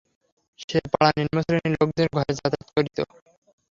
সে 0.59 0.79
পাড়ার 0.91 1.15
নিম্নশ্রেণীর 1.19 1.73
লোকদের 1.75 2.07
ঘরে 2.15 2.31
যাতায়াত 2.37 2.67
করিত। 2.75 2.97